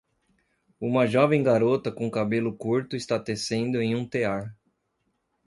[0.79, 4.57] Uma jovem garota com cabelo curto está tecendo em um tear.